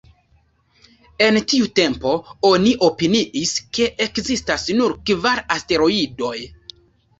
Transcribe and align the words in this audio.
En 1.25 1.37
tiu 1.53 1.67
tempo, 1.79 2.13
oni 2.51 2.73
opiniis 2.89 3.53
ke 3.79 3.91
ekzistas 4.09 4.67
nur 4.81 4.99
kvar 5.13 5.45
asteroidoj. 5.59 6.35